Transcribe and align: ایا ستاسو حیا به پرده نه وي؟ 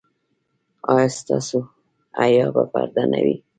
ایا 0.93 1.07
ستاسو 1.19 1.59
حیا 2.19 2.47
به 2.55 2.63
پرده 2.71 3.03
نه 3.11 3.19
وي؟ 3.25 3.35